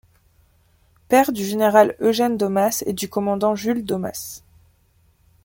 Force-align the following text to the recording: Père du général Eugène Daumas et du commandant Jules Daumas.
Père 1.09 1.31
du 1.31 1.45
général 1.45 1.95
Eugène 1.99 2.35
Daumas 2.35 2.81
et 2.87 2.93
du 2.93 3.07
commandant 3.07 3.53
Jules 3.55 3.85
Daumas. 3.85 4.41